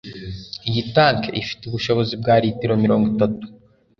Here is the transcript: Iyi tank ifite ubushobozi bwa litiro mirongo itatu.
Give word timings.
Iyi 0.69 0.81
tank 0.93 1.21
ifite 1.41 1.61
ubushobozi 1.65 2.13
bwa 2.21 2.35
litiro 2.43 2.73
mirongo 2.83 3.05
itatu. 3.13 3.43